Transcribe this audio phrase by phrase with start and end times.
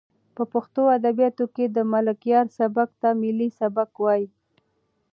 [0.35, 4.27] په پښتو ادبیاتو کې د ملکیار سبک ته ملي سبک وایي.